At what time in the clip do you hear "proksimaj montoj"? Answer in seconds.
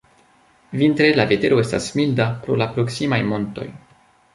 2.77-3.73